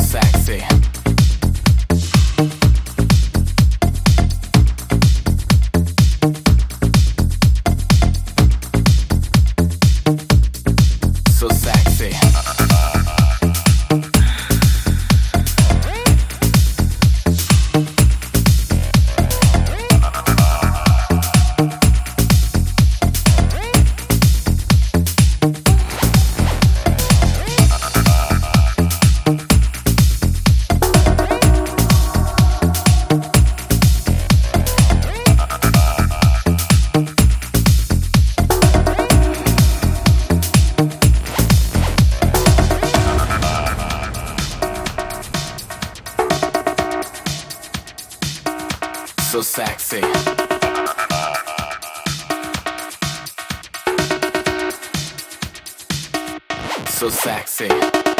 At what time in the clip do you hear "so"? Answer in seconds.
56.88-57.08